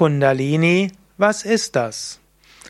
[0.00, 2.20] Kundalini, was ist das?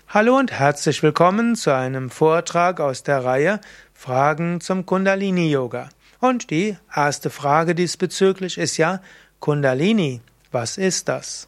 [0.08, 3.60] Hallo und herzlich willkommen zu einem Vortrag aus der Reihe
[3.94, 5.90] Fragen zum Kundalini Yoga.
[6.18, 9.00] Und die erste Frage diesbezüglich ist ja
[9.38, 11.46] Kundalini, was ist das?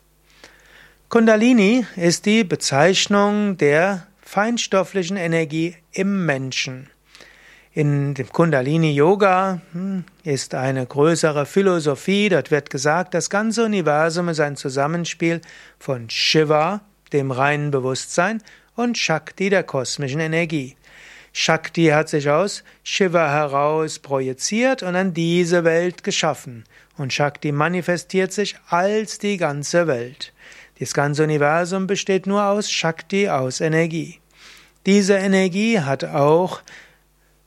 [1.08, 6.91] Kundalini ist die Bezeichnung der feinstofflichen Energie im Menschen.
[7.74, 12.28] In dem Kundalini Yoga hm, ist eine größere Philosophie.
[12.28, 15.40] Dort wird gesagt, das ganze Universum ist ein Zusammenspiel
[15.78, 16.82] von Shiva,
[17.14, 18.42] dem reinen Bewusstsein,
[18.76, 20.76] und Shakti, der kosmischen Energie.
[21.32, 26.64] Shakti hat sich aus Shiva heraus projiziert und an diese Welt geschaffen.
[26.98, 30.34] Und Shakti manifestiert sich als die ganze Welt.
[30.78, 34.20] Das ganze Universum besteht nur aus Shakti, aus Energie.
[34.84, 36.60] Diese Energie hat auch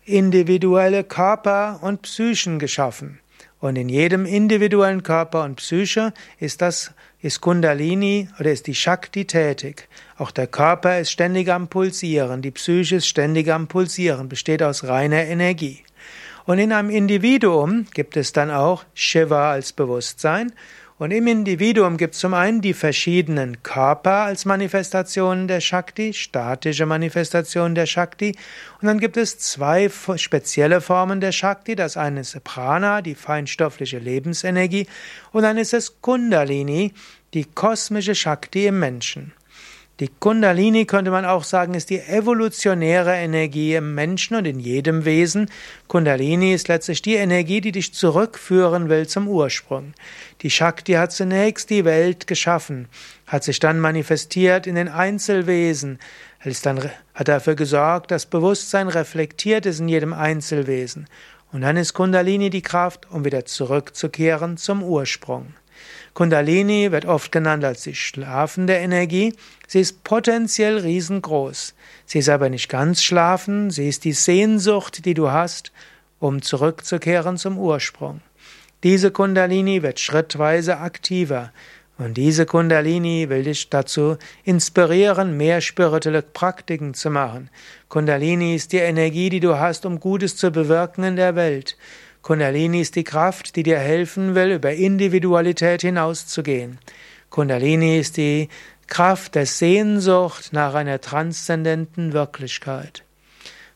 [0.06, 3.20] individuelle Körper und Psychen geschaffen.
[3.60, 6.92] Und in jedem individuellen Körper und Psyche ist das,
[7.22, 9.88] ist Kundalini oder ist die Shakti tätig.
[10.18, 14.84] Auch der Körper ist ständig am Pulsieren, die Psyche ist ständig am Pulsieren, besteht aus
[14.84, 15.84] reiner Energie.
[16.46, 20.54] Und in einem Individuum gibt es dann auch Shiva als Bewusstsein
[20.98, 26.86] und im Individuum gibt es zum einen die verschiedenen Körper als Manifestationen der Shakti, statische
[26.86, 28.36] Manifestationen der Shakti,
[28.82, 31.76] und dann gibt es zwei spezielle Formen der Shakti.
[31.76, 34.88] Das eine ist Prana, die feinstoffliche Lebensenergie,
[35.34, 36.94] und dann ist es Kundalini,
[37.34, 39.34] die kosmische Shakti im Menschen.
[40.02, 45.06] Die Kundalini könnte man auch sagen, ist die evolutionäre Energie im Menschen und in jedem
[45.06, 45.50] Wesen.
[45.88, 49.94] Kundalini ist letztlich die Energie, die dich zurückführen will zum Ursprung.
[50.42, 52.90] Die Shakti hat zunächst die Welt geschaffen,
[53.26, 56.00] hat sich dann manifestiert in den Einzelwesen,
[56.44, 61.08] ist hat dafür gesorgt, dass Bewusstsein reflektiert ist in jedem Einzelwesen.
[61.54, 65.54] Und dann ist Kundalini die Kraft, um wieder zurückzukehren zum Ursprung.
[66.16, 69.36] Kundalini wird oft genannt als die schlafende Energie.
[69.68, 71.76] Sie ist potenziell riesengroß.
[72.06, 73.70] Sie ist aber nicht ganz schlafen.
[73.70, 75.74] Sie ist die Sehnsucht, die du hast,
[76.20, 78.22] um zurückzukehren zum Ursprung.
[78.82, 81.52] Diese Kundalini wird schrittweise aktiver.
[81.98, 87.50] Und diese Kundalini will dich dazu inspirieren, mehr spirituelle Praktiken zu machen.
[87.90, 91.76] Kundalini ist die Energie, die du hast, um Gutes zu bewirken in der Welt.
[92.26, 96.80] Kundalini ist die Kraft, die dir helfen will, über Individualität hinauszugehen.
[97.30, 98.50] Kundalini ist die
[98.88, 103.04] Kraft der Sehnsucht nach einer transzendenten Wirklichkeit.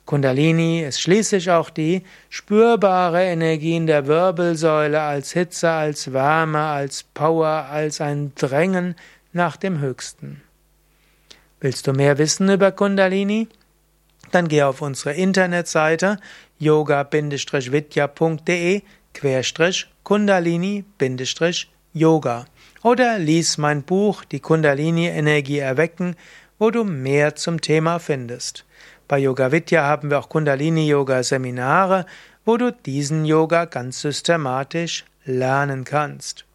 [0.06, 7.04] Kundalini ist schließlich auch die spürbare Energie in der Wirbelsäule als Hitze, als Wärme, als
[7.04, 8.96] Power, als ein Drängen
[9.32, 10.42] nach dem Höchsten.
[11.60, 13.48] Willst du mehr wissen über Kundalini?
[14.32, 16.18] Dann geh auf unsere Internetseite
[16.60, 18.82] yoga-vidya.de
[20.04, 22.46] Kundalini-Yoga
[22.84, 26.16] oder lies mein Buch Die Kundalini-Energie erwecken,
[26.58, 28.66] wo du mehr zum Thema findest.
[29.08, 32.06] Bei Yoga Vidya haben wir auch Kundalini-Yoga-Seminare,
[32.46, 36.46] wo du diesen Yoga ganz systematisch lernen kannst.